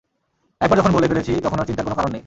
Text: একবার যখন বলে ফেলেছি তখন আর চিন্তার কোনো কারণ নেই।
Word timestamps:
একবার 0.61 0.77
যখন 0.77 0.91
বলে 0.91 1.07
ফেলেছি 1.07 1.31
তখন 1.41 1.57
আর 1.59 1.65
চিন্তার 1.65 1.85
কোনো 1.85 1.95
কারণ 1.95 2.11
নেই। 2.11 2.19